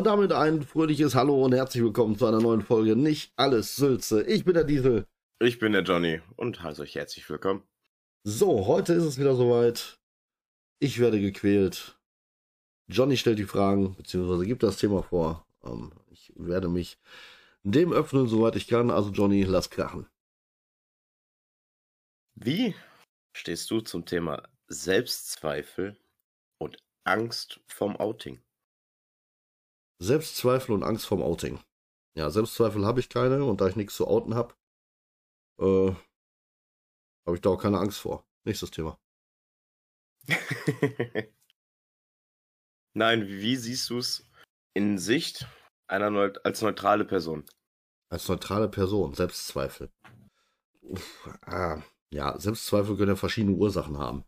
[0.00, 4.22] Und damit ein fröhliches Hallo und herzlich willkommen zu einer neuen Folge Nicht alles Sülze.
[4.22, 5.06] Ich bin der Diesel.
[5.40, 7.64] Ich bin der Johnny und heiße euch herzlich willkommen.
[8.24, 10.00] So, heute ist es wieder soweit.
[10.78, 12.00] Ich werde gequält.
[12.88, 15.46] Johnny stellt die Fragen, beziehungsweise gibt das Thema vor.
[15.64, 16.96] Ähm, ich werde mich
[17.62, 18.90] dem öffnen, soweit ich kann.
[18.90, 20.06] Also Johnny, lass krachen.
[22.36, 22.74] Wie
[23.36, 25.98] stehst du zum Thema Selbstzweifel
[26.56, 28.40] und Angst vom Outing?
[30.00, 31.60] Selbstzweifel und Angst vorm Outing.
[32.16, 34.54] Ja, Selbstzweifel habe ich keine und da ich nichts zu outen habe,
[35.60, 35.92] äh,
[37.26, 38.26] habe ich da auch keine Angst vor.
[38.44, 38.98] Nächstes Thema.
[42.94, 44.28] Nein, wie siehst du es
[44.74, 45.46] in Sicht
[45.86, 47.44] einer Neu als neutrale Person?
[48.08, 49.92] Als neutrale Person, Selbstzweifel.
[50.80, 54.24] Uff, ah, ja, Selbstzweifel können ja verschiedene Ursachen haben,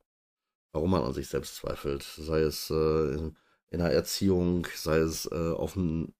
[0.73, 2.03] warum man an sich selbst zweifelt.
[2.03, 3.33] Sei es äh,
[3.73, 6.12] in, der Erziehung, sei es äh, auf dem,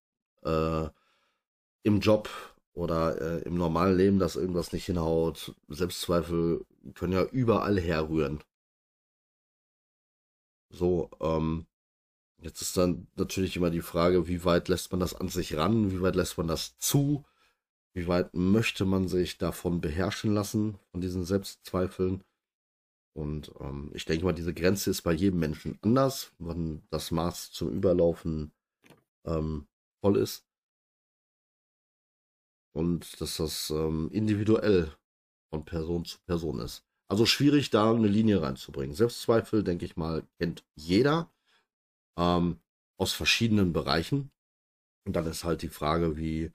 [0.42, 0.89] äh,
[1.83, 2.28] im Job
[2.72, 5.55] oder äh, im normalen Leben, dass irgendwas nicht hinhaut.
[5.69, 8.42] Selbstzweifel können ja überall herrühren.
[10.70, 11.67] So, ähm,
[12.41, 15.92] jetzt ist dann natürlich immer die Frage, wie weit lässt man das an sich ran,
[15.92, 17.25] wie weit lässt man das zu,
[17.92, 22.25] wie weit möchte man sich davon beherrschen lassen, von diesen Selbstzweifeln.
[23.14, 27.52] Und ähm, ich denke mal, diese Grenze ist bei jedem Menschen anders, wann das Maß
[27.52, 28.52] zum Überlaufen
[29.27, 29.66] ähm,
[30.00, 30.46] voll ist.
[32.74, 34.96] Und dass das ähm, individuell
[35.50, 36.84] von Person zu Person ist.
[37.10, 38.96] Also schwierig, da eine Linie reinzubringen.
[38.96, 41.30] Selbstzweifel, denke ich mal, kennt jeder
[42.16, 42.58] ähm,
[42.98, 44.30] aus verschiedenen Bereichen.
[45.04, 46.50] Und dann ist halt die Frage, wie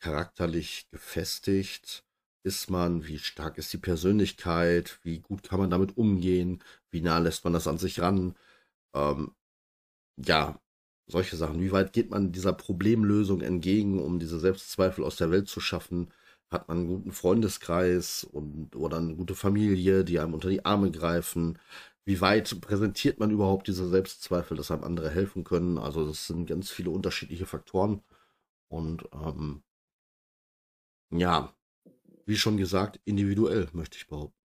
[0.00, 2.04] charakterlich gefestigt
[2.44, 7.18] ist man, wie stark ist die Persönlichkeit, wie gut kann man damit umgehen, wie nah
[7.18, 8.34] lässt man das an sich ran.
[8.94, 9.32] Ähm,
[10.16, 10.60] ja,
[11.06, 11.60] solche Sachen.
[11.60, 16.10] Wie weit geht man dieser Problemlösung entgegen, um diese Selbstzweifel aus der Welt zu schaffen?
[16.50, 20.90] Hat man einen guten Freundeskreis und, oder eine gute Familie, die einem unter die Arme
[20.90, 21.58] greifen?
[22.04, 25.78] Wie weit präsentiert man überhaupt diese Selbstzweifel, dass einem andere helfen können?
[25.78, 28.02] Also das sind ganz viele unterschiedliche Faktoren.
[28.68, 29.62] Und ähm,
[31.10, 31.54] ja,
[32.26, 34.38] wie schon gesagt, individuell, möchte ich behaupten.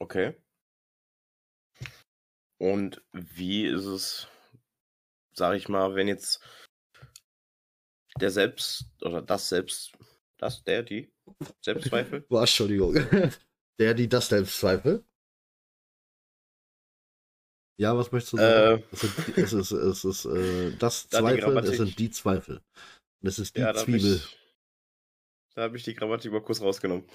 [0.00, 0.34] Okay.
[2.58, 4.28] Und wie ist es,
[5.32, 6.42] sag ich mal, wenn jetzt
[8.18, 9.92] der Selbst oder das Selbst,
[10.38, 11.12] das, der, die
[11.62, 12.26] Selbstzweifel?
[12.28, 12.94] Was, Entschuldigung.
[13.78, 15.04] Der, die, das Selbstzweifel?
[17.78, 18.82] Ja, was möchtest du sagen?
[18.82, 22.62] Äh, es, sind, es ist, es ist äh, das Zweifel, es sind die Zweifel.
[23.22, 24.16] Es ist die ja, da habe Zwiebel.
[24.16, 24.38] ich,
[25.54, 27.06] da hab ich die Grammatik mal kurz rausgenommen.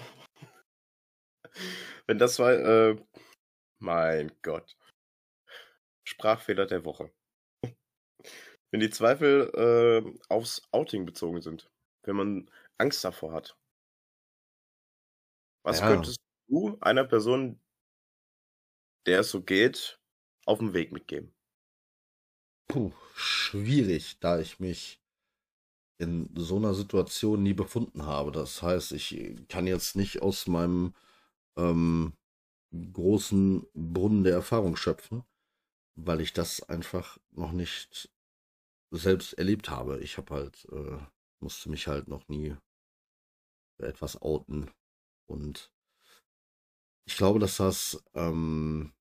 [2.08, 2.96] Wenn das war, äh,
[3.80, 4.78] mein Gott.
[6.08, 7.12] Sprachfehler der Woche.
[8.72, 11.72] Wenn die Zweifel äh, aufs Outing bezogen sind,
[12.04, 13.58] wenn man Angst davor hat.
[15.64, 15.88] Was Ja.
[15.90, 16.18] könntest
[16.48, 17.60] du einer Person,
[19.08, 20.00] der es so geht,
[20.46, 21.34] auf dem Weg mitgeben?
[22.68, 25.00] Puh, schwierig, da ich mich
[25.98, 28.32] in so einer Situation nie befunden habe.
[28.32, 30.94] Das heißt, ich kann jetzt nicht aus meinem
[31.58, 32.14] ähm,
[32.94, 35.24] großen Brunnen der Erfahrung schöpfen,
[35.96, 38.12] weil ich das einfach noch nicht
[38.92, 40.00] selbst erlebt habe.
[40.00, 40.98] Ich habe halt, äh,
[41.40, 42.56] musste mich halt noch nie
[43.78, 44.72] für etwas outen.
[45.28, 45.72] Und
[47.08, 48.94] ich glaube, dass das ähm,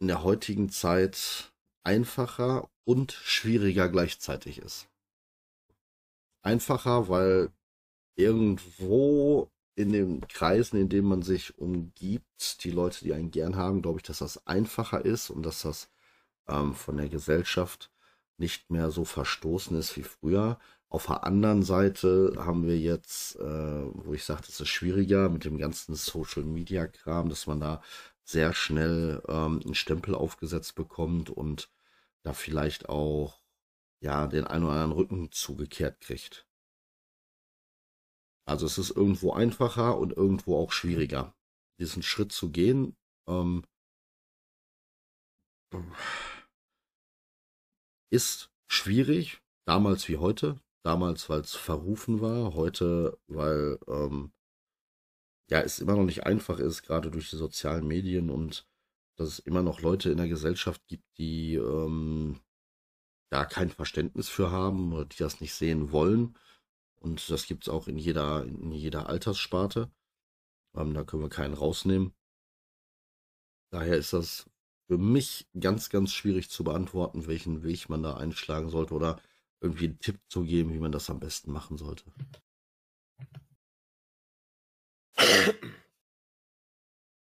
[0.00, 1.52] in der heutigen Zeit
[1.84, 4.88] einfacher und schwieriger gleichzeitig ist.
[6.44, 7.50] Einfacher, weil
[8.16, 13.82] irgendwo in den Kreisen, in denen man sich umgibt, die Leute, die einen gern haben,
[13.82, 15.90] glaube ich, dass das einfacher ist und dass das
[16.48, 17.90] ähm, von der Gesellschaft
[18.38, 20.58] nicht mehr so verstoßen ist wie früher.
[20.88, 25.44] Auf der anderen Seite haben wir jetzt, äh, wo ich sage, es ist schwieriger mit
[25.44, 27.82] dem ganzen Social-Media-Kram, dass man da
[28.24, 31.68] sehr schnell ähm, einen Stempel aufgesetzt bekommt und
[32.22, 33.43] da vielleicht auch
[34.04, 36.46] ja den einen oder anderen Rücken zugekehrt kriegt.
[38.46, 41.34] Also es ist irgendwo einfacher und irgendwo auch schwieriger,
[41.80, 42.96] diesen Schritt zu gehen.
[43.26, 43.64] Ähm,
[48.12, 50.60] ist schwierig, damals wie heute.
[50.84, 54.34] Damals, weil es verrufen war, heute, weil ähm,
[55.50, 58.68] ja, es immer noch nicht einfach ist, gerade durch die sozialen Medien und
[59.16, 62.40] dass es immer noch Leute in der Gesellschaft gibt, die ähm,
[63.30, 66.36] da kein Verständnis für haben oder die das nicht sehen wollen.
[66.96, 69.90] Und das gibt es auch in jeder, in jeder Alterssparte.
[70.74, 72.14] Ähm, da können wir keinen rausnehmen.
[73.70, 74.48] Daher ist das
[74.86, 79.20] für mich ganz, ganz schwierig zu beantworten, welchen Weg man da einschlagen sollte oder
[79.60, 82.04] irgendwie einen Tipp zu geben, wie man das am besten machen sollte.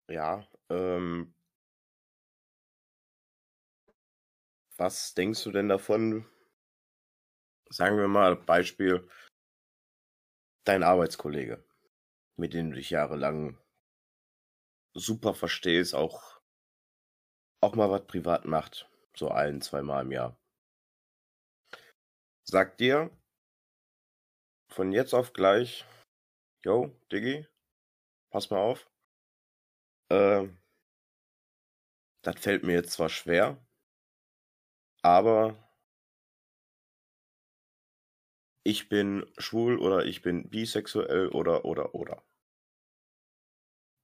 [0.10, 1.33] Ja, ähm,
[4.78, 6.30] was denkst du denn davon?
[7.70, 9.08] Sagen wir mal, Beispiel,
[10.64, 11.64] dein Arbeitskollege,
[12.36, 13.58] mit dem du dich jahrelang
[14.94, 16.42] super verstehst, auch,
[17.62, 20.38] auch mal was privat macht, so ein, zweimal im Jahr.
[22.44, 23.10] Sagt dir
[24.70, 25.86] von jetzt auf gleich,
[26.64, 27.48] yo, Diggi,
[28.30, 28.90] pass mal auf.
[30.10, 30.48] Äh,
[32.24, 33.58] das fällt mir jetzt zwar schwer,
[35.04, 35.56] aber
[38.66, 42.24] ich bin schwul oder ich bin bisexuell oder oder oder.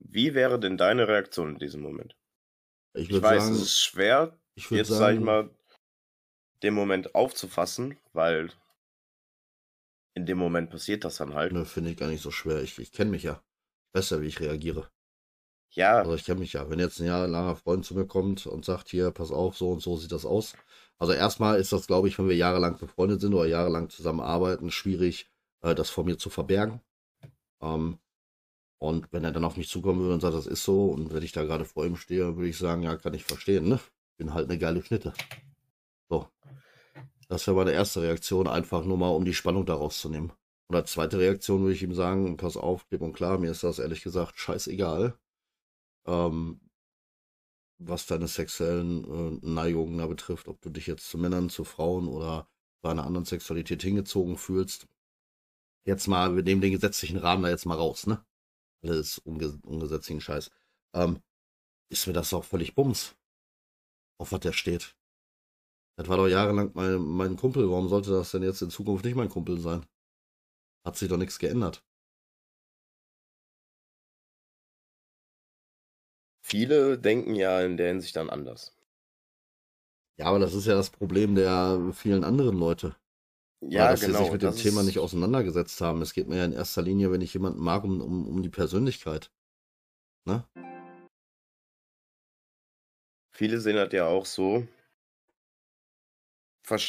[0.01, 2.17] Wie wäre denn deine Reaktion in diesem Moment?
[2.93, 5.49] Ich, Ich weiß, sagen, es ist schwer, ich jetzt sagen, sag ich mal,
[6.63, 8.49] den Moment aufzufassen, weil
[10.13, 11.53] in dem Moment passiert das dann halt.
[11.53, 12.61] Ne, finde ich gar nicht so schwer.
[12.61, 13.43] Ich, ich kenne mich ja.
[13.91, 14.89] Besser, wie ich reagiere.
[15.71, 16.69] Ja, Also ich kenne mich ja.
[16.69, 19.81] Wenn jetzt ein jahrelanger Freund zu mir kommt und sagt, hier, pass auf, so und
[19.81, 20.53] so sieht das aus.
[20.99, 25.29] Also erstmal ist das, glaube ich, wenn wir jahrelang befreundet sind oder jahrelang zusammenarbeiten, schwierig,
[25.61, 26.81] äh, das vor mir zu verbergen.
[27.61, 27.99] Ähm,
[28.79, 31.23] und wenn er dann auf mich zukommen würde und sagt, das ist so, und wenn
[31.23, 33.79] ich da gerade vor ihm stehe, würde ich sagen, ja, kann ich verstehen, ne?
[34.17, 35.13] Bin halt eine geile Schnitte.
[36.09, 36.27] So.
[37.29, 40.33] Das wäre meine erste Reaktion, einfach nur mal, um die Spannung daraus zu nehmen.
[40.69, 43.79] Oder zweite Reaktion würde ich ihm sagen, pass auf, klipp und klar, mir ist das
[43.79, 45.17] ehrlich gesagt scheißegal
[46.05, 46.59] ähm,
[47.79, 52.07] was deine sexuellen äh, Neigungen da betrifft, ob du dich jetzt zu Männern, zu Frauen
[52.07, 52.47] oder
[52.81, 54.87] bei einer anderen Sexualität hingezogen fühlst.
[55.85, 58.23] Jetzt mal, wir nehmen den gesetzlichen Rahmen da jetzt mal raus, ne?
[58.83, 60.51] Alles unge ungesetzlichen Scheiß.
[60.93, 61.21] Ähm,
[61.89, 63.15] ist mir das auch völlig bums,
[64.19, 64.95] auf was der steht.
[65.97, 67.69] Das war doch jahrelang mein, mein Kumpel.
[67.69, 69.85] Warum sollte das denn jetzt in Zukunft nicht mein Kumpel sein?
[70.85, 71.83] Hat sich doch nichts geändert.
[76.49, 78.75] Viele denken ja in der Hinsicht dann anders.
[80.17, 82.95] Ja, aber das ist ja das Problem der vielen anderen Leute.
[83.61, 84.17] Ja, Weil, dass genau.
[84.17, 86.01] sie sich mit dem Thema ist- nicht auseinandergesetzt haben.
[86.01, 88.49] Es geht mir ja in erster Linie, wenn ich jemanden mag, um, um, um die
[88.49, 89.31] Persönlichkeit.
[90.25, 90.45] Ne?
[93.31, 94.67] Viele sehen das ja auch so.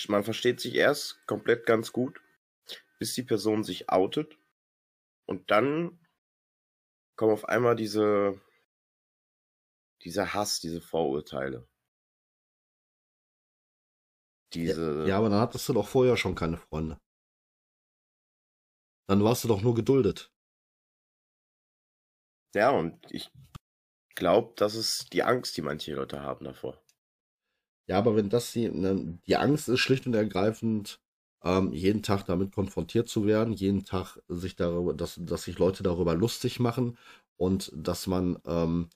[0.09, 2.21] Man versteht sich erst komplett ganz gut,
[2.99, 4.37] bis die Person sich outet.
[5.27, 5.99] Und dann
[7.17, 8.41] kommen auf einmal diese,
[10.05, 11.67] dieser Hass, diese Vorurteile.
[14.53, 16.99] Diese, Ja, aber dann hattest du doch vorher schon keine Freunde.
[19.09, 20.33] Dann warst du doch nur geduldet.
[22.55, 23.31] ja, und ich
[24.15, 26.83] glaube, das ist die Angst, die manche Leute haben davor.
[27.89, 31.01] Ja, aber wenn das die, ne, die Angst ist schlicht und ergreifend,
[31.43, 35.83] ähm, jeden Tag damit konfrontiert zu werden, jeden Tag sich darüber, dass, dass sich Leute
[35.83, 36.99] darüber lustig machen
[37.37, 38.91] und dass man, ähm,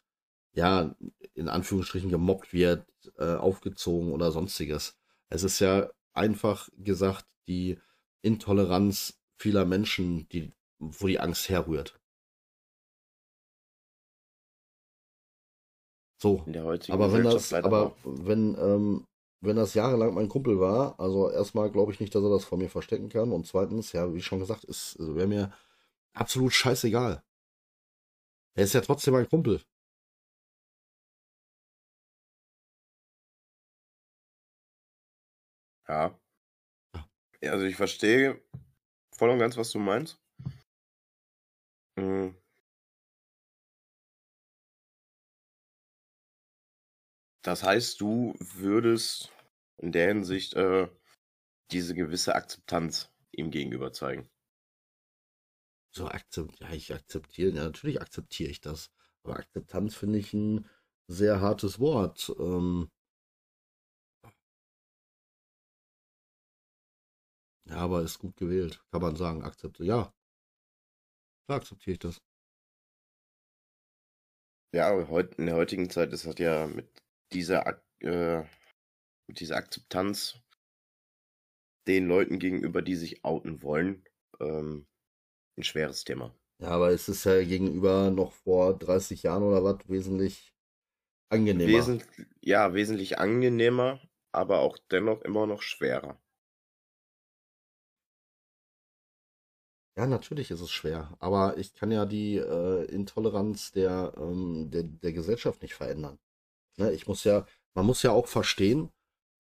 [0.54, 0.94] ja,
[1.34, 2.86] in Anführungsstrichen gemobbt wird,
[3.18, 4.96] äh, aufgezogen oder sonstiges.
[5.28, 7.78] Es ist ja einfach gesagt die
[8.22, 11.98] Intoleranz vieler Menschen, die, wo die Angst herrührt.
[16.18, 16.42] So.
[16.88, 17.96] Aber wenn das, aber auch.
[18.04, 19.06] wenn, ähm,
[19.42, 22.56] wenn das jahrelang mein Kumpel war, also erstmal glaube ich nicht, dass er das vor
[22.56, 23.32] mir verstecken kann.
[23.32, 25.52] Und zweitens, ja, wie schon gesagt, ist, wäre mir
[26.14, 27.22] absolut scheißegal.
[28.54, 29.60] Er ist ja trotzdem mein Kumpel.
[35.88, 36.18] Ja.
[37.40, 37.52] Ja.
[37.52, 38.40] Also ich verstehe
[39.12, 40.18] voll und ganz, was du meinst.
[41.96, 42.30] Mm.
[47.42, 49.30] Das heißt, du würdest
[49.76, 50.88] in der Hinsicht äh,
[51.70, 54.30] diese gewisse Akzeptanz ihm gegenüber zeigen.
[55.94, 58.90] So akzept, ja, ich akzeptiere, ja, natürlich akzeptiere ich das.
[59.22, 60.68] Aber Akzeptanz finde ich ein
[61.06, 62.34] sehr hartes Wort.
[62.38, 62.90] Ähm,
[67.68, 69.42] ja, aber ist gut gewählt, kann man sagen.
[69.42, 70.14] Akzeptiere, ja.
[71.46, 72.22] Klar akzeptiere ich das.
[74.74, 76.88] Ja, in der heutigen Zeit ist das ja mit
[77.32, 78.42] dieser, äh,
[79.28, 80.40] mit dieser Akzeptanz
[81.86, 84.04] den Leuten gegenüber, die sich outen wollen,
[84.40, 84.86] ähm,
[85.56, 86.34] ein schweres Thema.
[86.60, 90.54] Ja, aber es ist ja gegenüber noch vor 30 Jahren oder was wesentlich
[91.30, 91.72] angenehmer.
[91.72, 94.00] Wesentlich, ja, wesentlich angenehmer,
[94.32, 96.20] aber auch dennoch immer noch schwerer.
[99.96, 104.82] Ja, natürlich ist es schwer, aber ich kann ja die äh, Intoleranz der, ähm, der,
[104.82, 106.18] der Gesellschaft nicht verändern.
[106.78, 108.90] Ne, ich muss ja, man muss ja auch verstehen,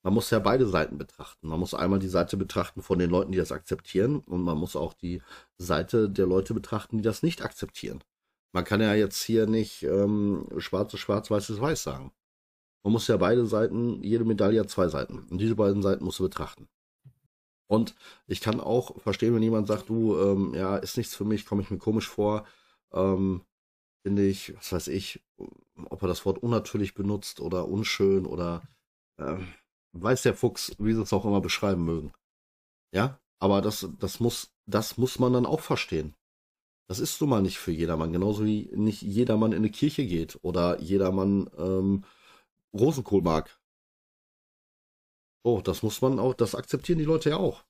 [0.04, 1.48] man muss ja beide Seiten betrachten.
[1.48, 4.76] Man muss einmal die Seite betrachten von den Leuten, die das akzeptieren und man muss
[4.76, 5.22] auch die
[5.58, 8.04] Seite der Leute betrachten, die das nicht akzeptieren.
[8.52, 12.12] Man kann ja jetzt hier nicht ähm, schwarz ist schwarz, weiß ist weiß sagen.
[12.84, 15.26] Man muss ja beide Seiten, jede Medaille hat zwei Seiten.
[15.30, 16.68] Und diese beiden Seiten musst du betrachten.
[17.74, 17.94] Und
[18.26, 21.62] ich kann auch verstehen, wenn jemand sagt, du, ähm, ja, ist nichts für mich, komme
[21.62, 22.46] ich mir komisch vor,
[22.92, 23.42] ähm,
[24.02, 25.22] finde ich, was weiß ich,
[25.90, 28.62] ob er das Wort unnatürlich benutzt oder unschön oder
[29.18, 29.48] ähm,
[29.92, 32.12] weiß der Fuchs, wie sie es auch immer beschreiben mögen.
[32.92, 36.14] Ja, aber das, das muss, das muss man dann auch verstehen.
[36.88, 40.38] Das ist nun mal nicht für jedermann, genauso wie nicht jedermann in eine Kirche geht
[40.42, 42.04] oder jedermann ähm,
[42.74, 43.58] Rosenkohl mag.
[45.44, 47.64] Oh, das muss man auch, das akzeptieren die Leute ja auch.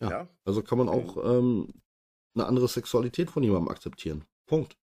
[0.00, 0.28] Ja, ja.
[0.44, 1.72] also kann man auch ähm,
[2.34, 4.24] eine andere Sexualität von jemandem akzeptieren.
[4.46, 4.76] Punkt.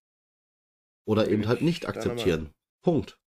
[1.05, 2.53] Oder eben halt nicht akzeptieren.
[2.83, 3.19] Punkt.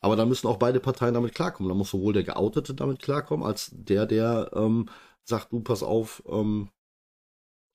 [0.00, 1.68] Aber da müssen auch beide Parteien damit klarkommen.
[1.68, 4.88] Da muss sowohl der Geoutete damit klarkommen, als der, der ähm,
[5.24, 6.70] sagt, du pass auf, ähm,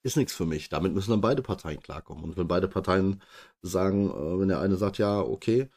[0.03, 0.69] ist nichts für mich.
[0.69, 2.23] Damit müssen dann beide Parteien klarkommen.
[2.23, 3.21] Und wenn beide Parteien
[3.61, 5.69] sagen, äh, wenn der eine sagt, ja, okay,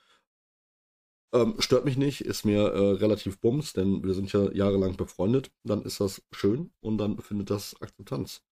[1.42, 5.50] ähm, stört mich nicht, ist mir äh, relativ bums, denn wir sind ja jahrelang befreundet,
[5.64, 8.42] dann ist das schön und dann findet das Akzeptanz.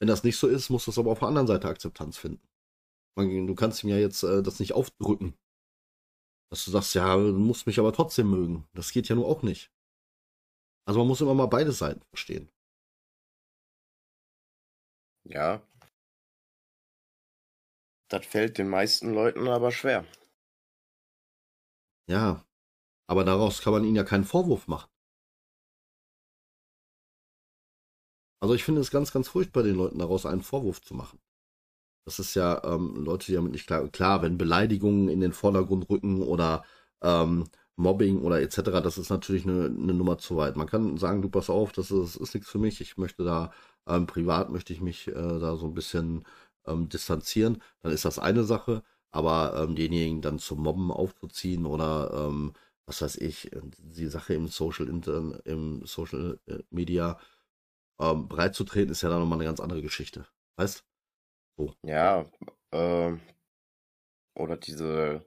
[0.00, 2.46] Wenn das nicht so ist, muss das aber auf der anderen Seite Akzeptanz finden.
[3.16, 5.34] Man, du kannst ihm ja jetzt äh, das nicht aufdrücken.
[6.50, 8.66] Dass du sagst, ja, du musst mich aber trotzdem mögen.
[8.74, 9.70] Das geht ja nur auch nicht.
[10.86, 12.50] Also man muss immer mal beide Seiten verstehen.
[15.24, 15.62] Ja.
[18.08, 20.04] Das fällt den meisten Leuten aber schwer.
[22.10, 22.44] Ja.
[23.08, 24.90] Aber daraus kann man ihnen ja keinen Vorwurf machen.
[28.42, 31.20] Also ich finde es ganz, ganz furchtbar, den Leuten daraus einen Vorwurf zu machen.
[32.06, 33.86] Das ist ja ähm, Leute, die damit nicht klar.
[33.88, 36.64] Klar, wenn Beleidigungen in den Vordergrund rücken oder
[37.02, 37.44] ähm,
[37.76, 40.56] Mobbing oder etc., das ist natürlich eine, eine Nummer zu weit.
[40.56, 42.80] Man kann sagen, du pass auf, das ist, ist nichts für mich.
[42.80, 43.52] Ich möchte da
[43.86, 46.24] ähm, privat möchte ich mich äh, da so ein bisschen
[46.66, 47.62] ähm, distanzieren.
[47.82, 52.52] Dann ist das eine Sache, aber ähm, denjenigen dann zum Mobben aufzuziehen oder ähm,
[52.86, 57.18] was weiß ich, die Sache im Social, im Social äh, Media
[58.00, 60.26] ähm, breitzutreten, ist ja dann nochmal eine ganz andere Geschichte.
[60.56, 60.84] Weißt?
[61.56, 61.74] So.
[61.84, 62.24] Ja,
[62.72, 63.16] äh,
[64.34, 65.24] oder diese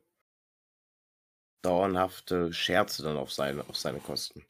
[1.63, 4.43] dauerhafte Scherze dann auf seine, auf seine Kosten.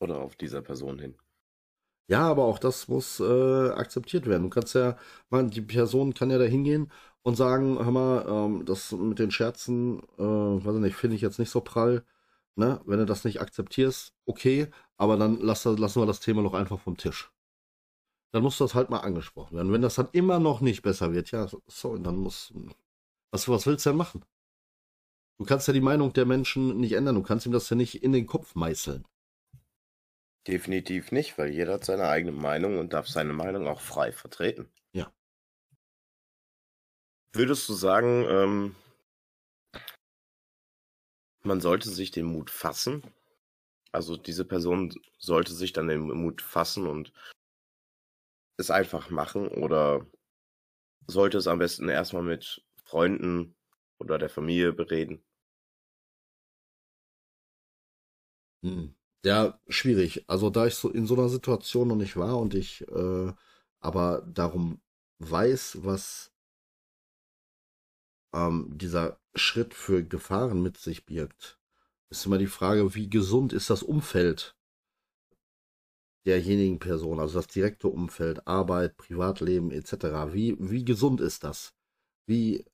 [0.00, 1.16] Oder auf dieser Person hin.
[2.08, 4.44] Ja, aber auch das muss äh, akzeptiert werden.
[4.44, 4.96] Du kannst ja,
[5.30, 6.90] man, die Person kann ja da hingehen
[7.22, 11.22] und sagen, hör mal, ähm, das mit den Scherzen, äh, weiß ich nicht, finde ich
[11.22, 12.04] jetzt nicht so prall.
[12.56, 12.80] Ne?
[12.86, 14.68] Wenn du das nicht akzeptierst, okay,
[14.98, 17.32] aber dann lass, lassen wir das Thema noch einfach vom Tisch
[18.34, 19.72] dann muss das halt mal angesprochen werden.
[19.72, 22.52] Wenn das dann immer noch nicht besser wird, ja, sorry, dann muss.
[23.30, 24.24] Was, was willst du denn machen?
[25.38, 28.02] Du kannst ja die Meinung der Menschen nicht ändern, du kannst ihm das ja nicht
[28.02, 29.04] in den Kopf meißeln.
[30.46, 34.70] Definitiv nicht, weil jeder hat seine eigene Meinung und darf seine Meinung auch frei vertreten.
[34.92, 35.10] Ja.
[37.34, 38.76] Würdest du sagen, ähm,
[41.44, 43.02] man sollte sich den Mut fassen?
[43.92, 47.12] Also diese Person sollte sich dann den Mut fassen und
[48.56, 50.04] es einfach machen oder
[51.06, 53.56] sollte es am besten erstmal mit Freunden
[53.98, 55.24] oder der Familie bereden?
[58.62, 58.86] Hm.
[59.24, 60.24] Ja, schwierig.
[60.28, 63.32] Also da ich so in so einer Situation noch nicht war und ich äh,
[63.80, 64.80] aber darum
[65.18, 66.30] weiß, was
[68.34, 71.58] ähm, dieser Schritt für Gefahren mit sich birgt,
[72.10, 74.56] ist immer die Frage, wie gesund ist das Umfeld,
[76.26, 80.32] derjenigen Person, also das direkte Umfeld, Arbeit, Privatleben etc.
[80.32, 81.74] Wie, wie gesund ist das?
[82.26, 82.64] Wie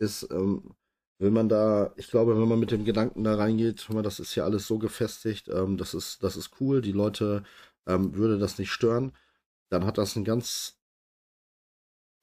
[0.00, 0.74] ist, ähm,
[1.22, 4.44] wenn man da, ich glaube, wenn man mit dem Gedanken da reingeht, das ist ja
[4.44, 7.44] alles so gefestigt, ähm, das ist, das ist cool, die Leute
[7.86, 9.12] ähm, würde das nicht stören,
[9.70, 10.78] dann hat das ein ganz,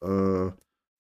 [0.02, 0.08] äh,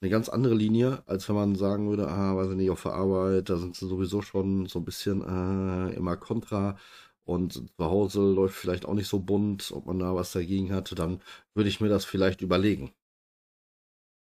[0.01, 2.93] eine ganz andere Linie, als wenn man sagen würde, ah, weiß ich nicht, auf der
[2.93, 6.77] Arbeit, da sind sie sowieso schon so ein bisschen äh, immer kontra
[7.25, 10.95] und zu Hause läuft vielleicht auch nicht so bunt, ob man da was dagegen hatte,
[10.95, 11.21] dann
[11.53, 12.93] würde ich mir das vielleicht überlegen.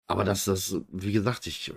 [0.07, 1.74] Aber das, das, wie gesagt, ich,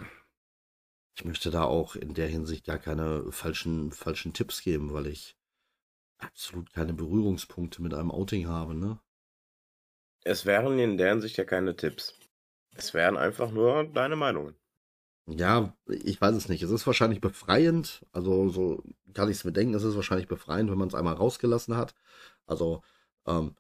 [1.20, 5.36] ich möchte da auch in der Hinsicht gar keine falschen, falschen Tipps geben, weil ich
[6.16, 8.98] absolut keine Berührungspunkte mit einem Outing habe, ne?
[10.24, 12.18] Es wären in der Hinsicht ja keine Tipps.
[12.74, 14.54] Es wären einfach nur deine Meinungen.
[15.26, 16.62] Ja, ich weiß es nicht.
[16.62, 18.06] Es ist wahrscheinlich befreiend.
[18.12, 19.74] Also, so kann ich es mir denken.
[19.74, 21.94] Es ist wahrscheinlich befreiend, wenn man es einmal rausgelassen hat.
[22.46, 22.82] Also,
[23.26, 23.54] ähm,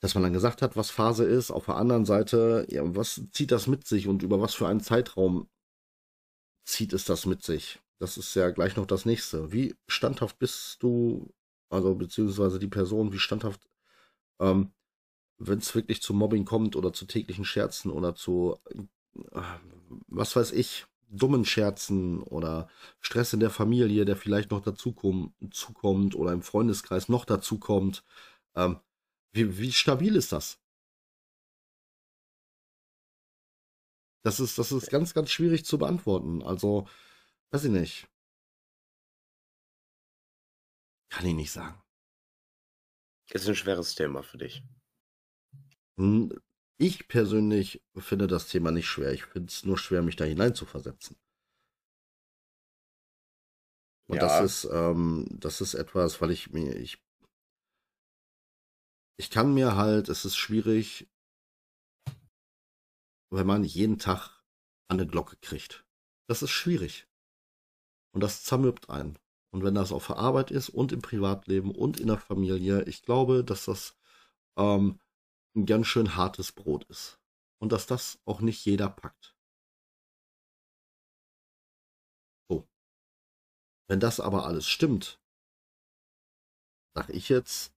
[0.00, 1.50] dass man dann gesagt hat, was Phase ist.
[1.50, 4.80] Auf der anderen Seite, ja, was zieht das mit sich und über was für einen
[4.80, 5.48] Zeitraum
[6.64, 7.80] zieht es das mit sich?
[7.98, 9.52] Das ist ja gleich noch das nächste.
[9.52, 11.32] Wie standhaft bist du,
[11.70, 13.68] also beziehungsweise die Person, wie standhaft,
[14.40, 14.72] ähm,
[15.38, 18.58] wenn es wirklich zu Mobbing kommt oder zu täglichen Scherzen oder zu,
[19.32, 19.40] äh,
[20.08, 22.68] was weiß ich, dummen Scherzen oder
[23.00, 24.94] Stress in der Familie, der vielleicht noch dazu
[25.50, 28.04] zukommt oder im Freundeskreis noch dazu kommt.
[28.56, 28.80] Ähm,
[29.32, 30.58] wie, wie stabil ist das?
[34.24, 36.42] Das ist, das ist ganz, ganz schwierig zu beantworten.
[36.42, 36.88] Also,
[37.50, 38.08] weiß ich nicht.
[41.10, 41.80] Kann ich nicht sagen.
[43.30, 44.62] Ist ein schweres Thema für dich.
[45.98, 46.32] Hm,
[46.78, 49.12] ich persönlich finde das Thema nicht schwer.
[49.12, 51.16] Ich finde es nur schwer, mich da hineinzuversetzen.
[54.06, 54.22] Und ja.
[54.22, 57.02] das ist, ähm, das ist etwas, weil ich mir, ich,
[59.18, 61.08] ich kann mir halt, es ist schwierig,
[63.34, 64.42] wenn man jeden Tag
[64.88, 65.84] eine Glocke kriegt.
[66.28, 67.08] Das ist schwierig.
[68.12, 69.18] Und das zermürbt einen.
[69.52, 73.02] Und wenn das auf der Arbeit ist und im Privatleben und in der Familie, ich
[73.02, 73.96] glaube, dass das
[74.56, 75.00] ähm,
[75.56, 77.20] ein ganz schön hartes Brot ist.
[77.60, 79.36] Und dass das auch nicht jeder packt.
[82.48, 82.68] So.
[83.88, 85.20] Wenn das aber alles stimmt,
[86.94, 87.72] sag ich jetzt,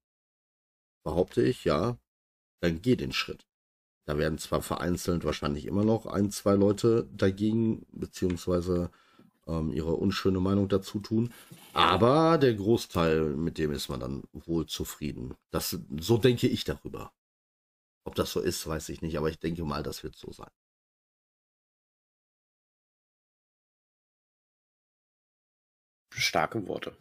[1.03, 1.97] behaupte ich, ja,
[2.61, 3.47] dann geh den Schritt.
[4.07, 8.89] Da werden zwar vereinzelt wahrscheinlich immer noch ein, zwei Leute dagegen, beziehungsweise
[9.47, 11.33] ähm, ihre unschöne Meinung dazu tun.
[11.73, 15.35] Aber der Großteil, mit dem ist man dann wohl zufrieden.
[15.51, 17.11] Das, so denke ich darüber.
[18.05, 20.51] Ob das so ist, weiß ich nicht, aber ich denke mal, das wird so sein.
[26.11, 26.95] Starke Worte.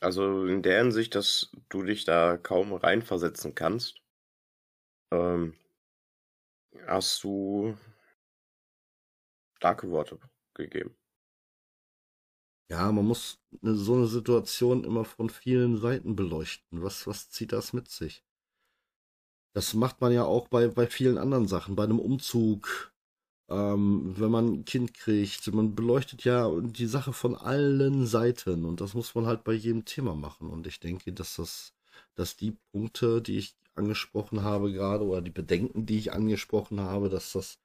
[0.00, 4.00] Also in der Hinsicht, dass du dich da kaum reinversetzen kannst,
[5.12, 5.54] ähm,
[6.86, 7.76] hast du
[9.56, 10.20] starke Worte
[10.54, 10.96] gegeben.
[12.70, 16.82] Ja, man muss so eine Situation immer von vielen Seiten beleuchten.
[16.82, 18.24] Was, was zieht das mit sich?
[19.54, 22.92] Das macht man ja auch bei, bei vielen anderen Sachen, bei einem Umzug,
[23.48, 25.46] ähm, wenn man ein Kind kriegt.
[25.52, 29.84] Man beleuchtet ja die Sache von allen Seiten und das muss man halt bei jedem
[29.84, 30.50] Thema machen.
[30.50, 31.74] Und ich denke, dass das,
[32.14, 37.08] dass die Punkte, die ich angesprochen habe gerade, oder die Bedenken, die ich angesprochen habe,
[37.08, 37.58] dass das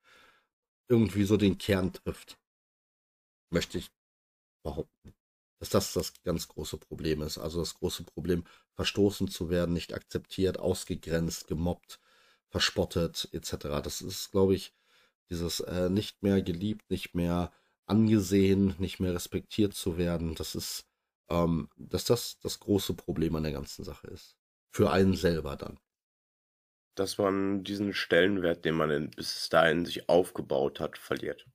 [0.87, 2.37] irgendwie so den Kern trifft.
[3.51, 3.91] Möchte ich
[4.63, 5.13] behaupten.
[5.59, 7.37] Dass das das ganz große Problem ist.
[7.37, 8.43] Also das große Problem,
[8.75, 11.99] verstoßen zu werden, nicht akzeptiert, ausgegrenzt, gemobbt,
[12.49, 13.81] verspottet, etc.
[13.83, 14.73] Das ist, glaube ich,
[15.29, 17.51] dieses äh, nicht mehr geliebt, nicht mehr
[17.85, 20.35] angesehen, nicht mehr respektiert zu werden.
[20.35, 20.85] Das ist,
[21.29, 24.37] ähm, dass das das große Problem an der ganzen Sache ist.
[24.71, 25.79] Für einen selber dann.
[26.95, 31.47] Dass man diesen Stellenwert, den man bis dahin sich aufgebaut hat, verliert.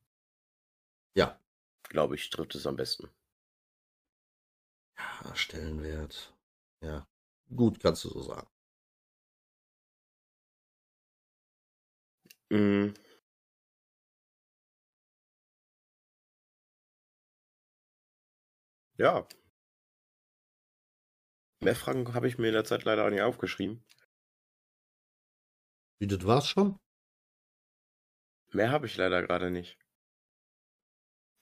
[1.14, 1.40] Ja,
[1.84, 3.08] glaube ich, trifft es am besten.
[5.24, 6.34] Ja, Stellenwert.
[6.80, 7.06] Ja,
[7.54, 8.48] gut, kannst du so sagen.
[12.50, 12.94] Mhm.
[18.98, 19.26] Ja.
[21.60, 23.84] Mehr Fragen habe ich mir in der Zeit leider auch nicht aufgeschrieben.
[26.00, 26.78] Wie, das war's schon?
[28.52, 29.78] Mehr habe ich leider gerade nicht.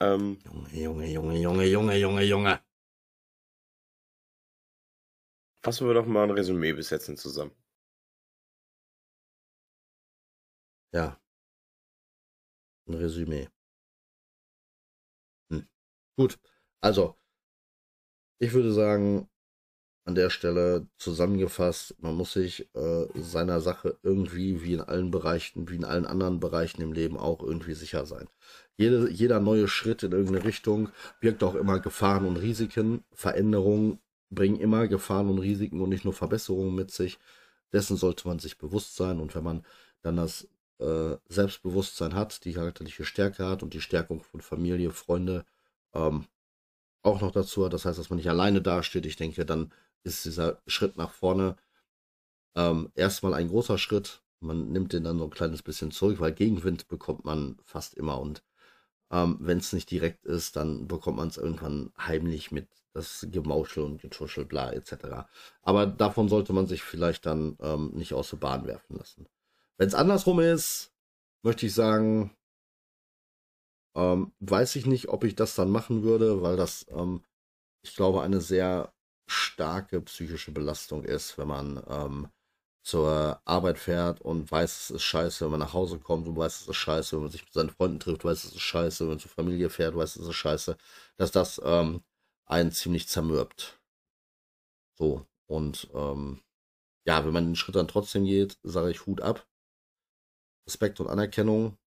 [0.01, 2.61] Ähm, Junge, Junge, Junge, Junge, Junge, Junge, Junge.
[5.63, 7.55] Fassen wir doch mal ein Resümee bis jetzt zusammen.
[10.93, 11.19] Ja.
[12.89, 13.49] Ein Resümee.
[15.51, 15.69] Hm.
[16.17, 16.39] Gut.
[16.81, 17.17] Also,
[18.39, 19.29] ich würde sagen,
[20.07, 25.69] an der Stelle zusammengefasst, man muss sich äh, seiner Sache irgendwie, wie in allen Bereichen,
[25.69, 28.29] wie in allen anderen Bereichen im Leben auch irgendwie sicher sein.
[28.77, 33.05] Jede, jeder neue Schritt in irgendeine Richtung birgt auch immer Gefahren und Risiken.
[33.13, 33.99] Veränderungen
[34.31, 37.19] bringen immer Gefahren und Risiken und nicht nur Verbesserungen mit sich.
[37.73, 39.65] Dessen sollte man sich bewusst sein und wenn man
[40.03, 40.47] dann das
[40.79, 45.45] äh, Selbstbewusstsein hat, die charakterliche Stärke hat und die Stärkung von Familie, Freunde
[45.95, 46.27] ähm,
[47.07, 50.61] auch noch dazu, das heißt, dass man nicht alleine dasteht, ich denke, dann ist dieser
[50.67, 51.57] Schritt nach vorne
[52.55, 54.23] ähm, erstmal ein großer Schritt.
[54.41, 58.21] Man nimmt den dann so ein kleines bisschen zurück, weil Gegenwind bekommt man fast immer.
[58.21, 58.43] Und
[59.11, 63.85] ähm, wenn es nicht direkt ist, dann bekommt man es irgendwann heimlich mit das Gemauschel
[63.85, 65.29] und Getuschel, bla etc.
[65.63, 69.27] Aber davon sollte man sich vielleicht dann ähm, nicht aus der Bahn werfen lassen.
[69.77, 70.93] Wenn es andersrum ist,
[71.43, 72.35] möchte ich sagen,
[73.97, 77.25] ähm, weiß ich nicht, ob ich das dann machen würde, weil das, ähm,
[77.85, 78.95] ich glaube, eine sehr
[79.29, 82.29] starke psychische Belastung ist, wenn man ähm,
[82.85, 86.63] zur Arbeit fährt und weiß, es ist scheiße, wenn man nach Hause kommt und weiß,
[86.63, 89.11] es ist scheiße, wenn man sich mit seinen Freunden trifft, weiß, es ist scheiße, wenn
[89.11, 90.77] man zur Familie fährt, weiß, es ist scheiße,
[91.17, 92.03] dass das ähm,
[92.47, 93.81] einen ziemlich zermürbt.
[94.99, 96.43] So, und ähm,
[97.07, 99.47] ja, wenn man den Schritt dann trotzdem geht, sage ich Hut ab.
[100.67, 101.79] Respekt und Anerkennung.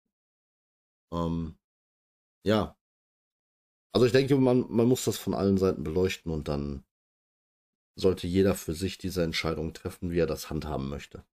[1.13, 1.58] Ähm,
[2.45, 2.77] ja.
[3.93, 6.85] Also ich denke, man, man muss das von allen Seiten beleuchten und dann
[7.97, 11.25] sollte jeder für sich diese Entscheidung treffen, wie er das handhaben möchte.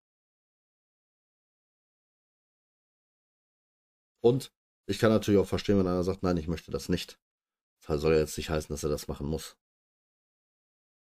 [4.21, 4.51] Und
[4.87, 7.19] ich kann natürlich auch verstehen, wenn einer sagt, nein, ich möchte das nicht.
[7.85, 9.57] Das soll ja jetzt nicht heißen, dass er das machen muss.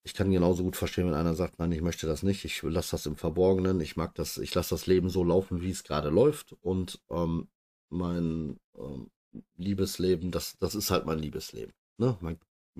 [0.05, 2.91] Ich kann genauso gut verstehen, wenn einer sagt, nein, ich möchte das nicht, ich lasse
[2.91, 6.09] das im Verborgenen, ich mag das, ich lasse das Leben so laufen, wie es gerade
[6.09, 7.47] läuft und ähm,
[7.89, 9.11] mein ähm,
[9.55, 11.73] Liebesleben, das, das ist halt mein Liebesleben.
[11.97, 12.17] Ne?
[12.21, 12.39] Mein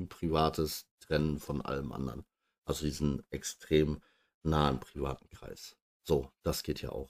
[0.10, 2.26] privates Trennen von allem anderen.
[2.66, 4.02] Also diesen extrem
[4.44, 5.76] nahen privaten Kreis.
[6.04, 7.10] So, das geht ja auch.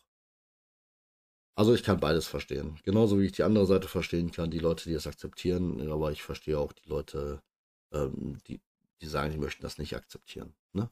[1.56, 2.80] Also ich kann beides verstehen.
[2.84, 6.24] Genauso wie ich die andere Seite verstehen kann, die Leute, die es akzeptieren, aber ich
[6.24, 7.42] verstehe auch die Leute,
[7.92, 8.60] ähm, die,
[9.02, 10.56] die sagen, die möchten das nicht akzeptieren.
[10.74, 10.90] Ne?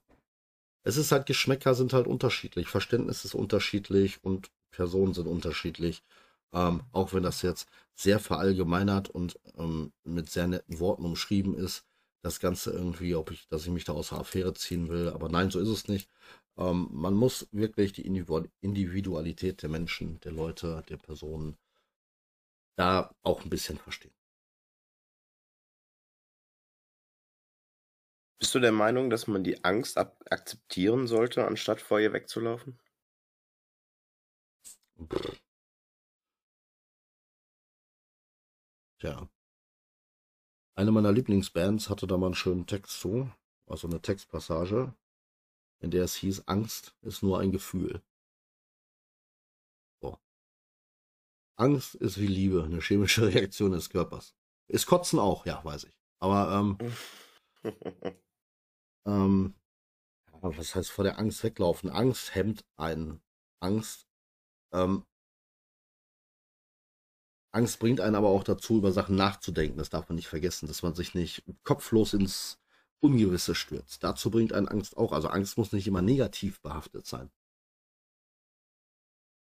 [0.83, 6.03] Es ist halt, Geschmäcker sind halt unterschiedlich, Verständnis ist unterschiedlich und Personen sind unterschiedlich.
[6.53, 11.85] Ähm, auch wenn das jetzt sehr verallgemeinert und ähm, mit sehr netten Worten umschrieben ist,
[12.23, 15.09] das Ganze irgendwie, ob ich, dass ich mich da aus der Affäre ziehen will.
[15.09, 16.09] Aber nein, so ist es nicht.
[16.57, 21.57] Ähm, man muss wirklich die Individualität der Menschen, der Leute, der Personen
[22.75, 24.13] da auch ein bisschen verstehen.
[28.39, 32.77] Bist du der Meinung, dass man die Angst akzeptieren sollte, anstatt vor ihr wegzulaufen?
[39.01, 39.27] Tja,
[40.75, 43.31] eine meiner Lieblingsbands hatte da mal einen schönen Text zu,
[43.65, 44.93] also eine Textpassage,
[45.79, 48.03] in der es hieß, Angst ist nur ein Gefühl.
[50.03, 50.19] So.
[51.55, 54.35] Angst ist wie Liebe, eine chemische Reaktion des Körpers.
[54.67, 55.99] Ist Kotzen auch, ja, weiß ich.
[56.19, 56.77] Aber, ähm,
[59.07, 59.55] ähm,
[60.41, 61.89] was heißt vor der Angst weglaufen?
[61.89, 63.19] Angst hemmt einen.
[63.61, 64.07] Angst
[64.71, 65.07] ähm,
[67.53, 69.77] Angst bringt einen aber auch dazu, über Sachen nachzudenken.
[69.77, 72.59] Das darf man nicht vergessen, dass man sich nicht kopflos ins
[73.01, 74.03] Ungewisse stürzt.
[74.03, 75.11] Dazu bringt einen Angst auch.
[75.11, 77.29] Also Angst muss nicht immer negativ behaftet sein.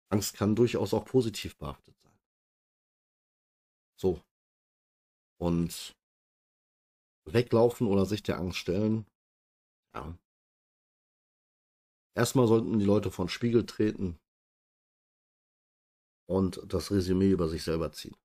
[0.08, 2.12] Angst kann durchaus auch positiv behaftet sein.
[3.96, 4.20] So.
[5.38, 5.94] Und
[7.24, 9.06] weglaufen oder sich der Angst stellen.
[9.94, 10.18] Ja.
[12.14, 14.18] Erstmal sollten die Leute vor den Spiegel treten,
[16.32, 18.16] und das Resümee über sich selber ziehen.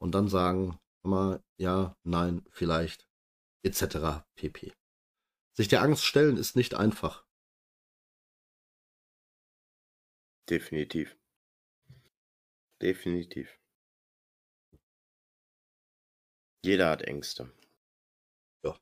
[0.00, 3.06] Und dann sagen, mal, ja, nein, vielleicht,
[3.62, 4.24] etc.
[4.34, 4.72] pp.
[5.52, 7.26] Sich der Angst stellen ist nicht einfach.
[10.48, 11.18] Definitiv.
[12.80, 13.60] Definitiv.
[16.64, 17.52] Jeder hat Ängste.
[18.64, 18.78] Ja.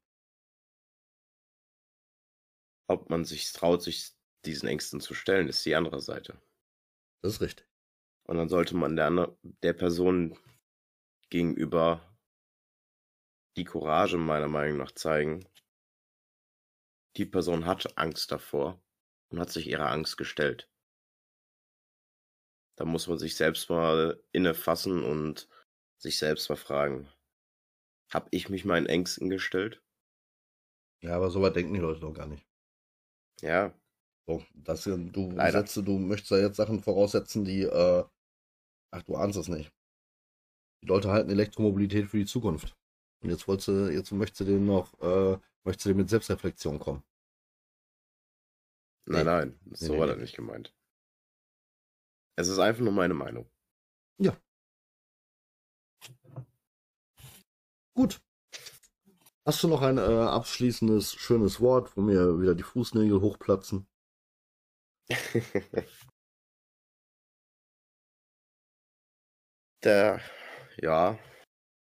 [2.88, 4.12] Ob man sich traut, sich
[4.44, 6.40] diesen Ängsten zu stellen, ist die andere Seite.
[7.22, 7.71] Das ist richtig.
[8.24, 10.38] Und dann sollte man der, der Person
[11.28, 12.00] gegenüber
[13.56, 15.46] die Courage meiner Meinung nach zeigen.
[17.16, 18.80] Die Person hat Angst davor
[19.30, 20.70] und hat sich ihrer Angst gestellt.
[22.76, 25.48] Da muss man sich selbst mal innefassen und
[25.98, 27.08] sich selbst mal fragen,
[28.10, 29.82] hab ich mich meinen Ängsten gestellt?
[31.02, 32.46] Ja, aber so weit denken die Leute doch gar nicht.
[33.40, 33.74] Ja,
[34.26, 38.04] so, das, du, Sätze, du möchtest da jetzt Sachen voraussetzen, die, äh,
[38.92, 39.72] ach, du ahnst es nicht.
[40.82, 42.76] Die Leute halten Elektromobilität für die Zukunft.
[43.22, 46.78] Und jetzt wolltest du, jetzt möchtest du dem noch, äh, möchtest du dem mit Selbstreflexion
[46.78, 47.02] kommen.
[49.06, 49.24] Nein, nee.
[49.24, 50.12] nein, so nee, war nee.
[50.12, 50.74] das nicht gemeint.
[52.36, 53.50] Es ist einfach nur meine Meinung.
[54.18, 54.36] Ja.
[57.94, 58.20] Gut.
[59.44, 63.86] Hast du noch ein äh, abschließendes, schönes Wort, wo mir wieder die Fußnägel hochplatzen?
[69.84, 70.20] Der,
[70.76, 71.18] ja.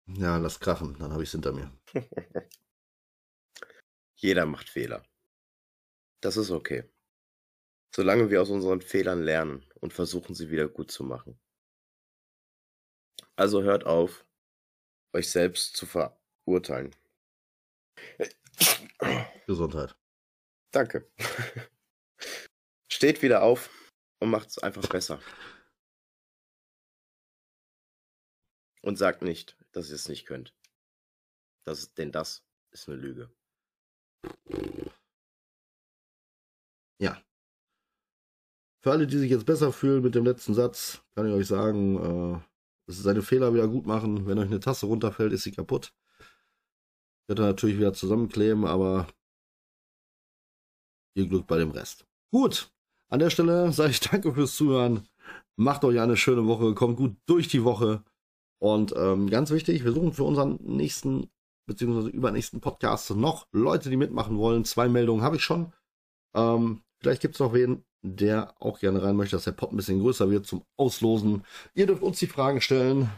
[0.07, 1.71] Ja, lass krachen, dann habe ich es hinter mir.
[4.15, 5.03] Jeder macht Fehler.
[6.21, 6.83] Das ist okay.
[7.95, 11.39] Solange wir aus unseren Fehlern lernen und versuchen, sie wieder gut zu machen.
[13.35, 14.25] Also hört auf,
[15.13, 16.95] euch selbst zu verurteilen.
[19.45, 19.95] Gesundheit.
[20.71, 21.09] Danke.
[22.97, 23.69] Steht wieder auf
[24.19, 25.21] und macht es einfach besser.
[28.81, 30.55] Und sagt nicht, dass ihr es nicht könnt.
[31.63, 33.29] Das, denn das ist eine Lüge.
[36.99, 37.21] Ja.
[38.81, 42.39] Für alle, die sich jetzt besser fühlen mit dem letzten Satz, kann ich euch sagen,
[42.39, 44.25] äh, ist seine Fehler wieder gut machen.
[44.25, 45.93] Wenn euch eine Tasse runterfällt, ist sie kaputt.
[47.27, 49.07] Wird er natürlich wieder zusammenkleben, aber
[51.15, 52.07] viel Glück bei dem Rest.
[52.31, 52.71] Gut,
[53.09, 55.07] an der Stelle sage ich danke fürs Zuhören.
[55.55, 58.03] Macht euch eine schöne Woche, kommt gut durch die Woche.
[58.59, 61.29] Und ähm, ganz wichtig, wir suchen für unseren nächsten
[61.67, 62.09] bzw.
[62.09, 64.65] übernächsten Podcast noch Leute, die mitmachen wollen.
[64.65, 65.73] Zwei Meldungen habe ich schon.
[66.35, 69.77] Ähm, vielleicht gibt es noch wen, der auch gerne rein möchte, dass der Pod ein
[69.77, 71.43] bisschen größer wird zum Auslosen.
[71.73, 73.09] Ihr dürft uns die Fragen stellen.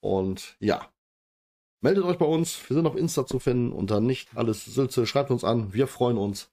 [0.00, 0.88] Und ja,
[1.80, 2.68] meldet euch bei uns.
[2.68, 5.06] Wir sind auf Insta zu finden unter nicht alles Sülze.
[5.06, 5.72] Schreibt uns an.
[5.72, 6.50] Wir freuen uns.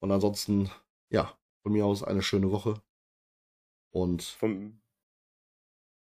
[0.00, 0.70] Und ansonsten,
[1.10, 1.37] ja,
[1.68, 2.80] von mir aus eine schöne Woche.
[3.90, 4.80] Und von,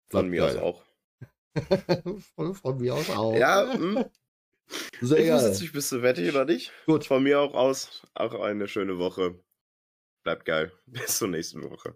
[0.09, 0.57] von mir geil.
[0.57, 0.83] aus auch.
[2.35, 3.35] von, von, mir aus auch.
[3.35, 4.05] Ja, hm.
[5.01, 5.47] Sehr ich geil.
[5.47, 6.73] jetzt nicht, bist du wettig oder nicht?
[6.87, 7.05] Gut.
[7.05, 9.39] Von mir auch aus auch eine schöne Woche.
[10.23, 10.71] Bleibt geil.
[10.87, 11.95] Bis zur nächsten Woche.